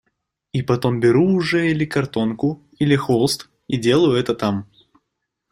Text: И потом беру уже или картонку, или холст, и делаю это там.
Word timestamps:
И 0.51 0.63
потом 0.63 0.99
беру 0.99 1.29
уже 1.35 1.69
или 1.69 1.85
картонку, 1.85 2.59
или 2.79 2.95
холст, 2.95 3.51
и 3.67 3.77
делаю 3.77 4.15
это 4.19 4.33
там. 4.33 4.67